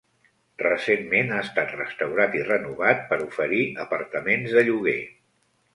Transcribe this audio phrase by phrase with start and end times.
[0.61, 5.01] Recentment ha estat restaurat i renovat per oferir apartaments de lloguer.